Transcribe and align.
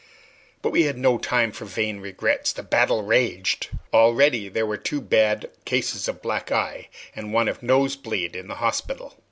But 0.63 0.71
we 0.71 0.85
had 0.85 0.97
no 0.97 1.19
time 1.19 1.51
for 1.51 1.65
vain 1.65 1.99
regrets. 1.99 2.51
The 2.51 2.63
battle 2.63 3.03
raged. 3.03 3.67
Already 3.93 4.49
there 4.49 4.65
were 4.65 4.75
two 4.77 4.99
bad 4.99 5.51
cases 5.63 6.07
of 6.07 6.23
black 6.23 6.51
eye, 6.51 6.87
and 7.15 7.31
one 7.31 7.47
of 7.47 7.61
nosebleed, 7.61 8.35
in 8.35 8.47
the 8.47 8.55
hospital. 8.55 9.13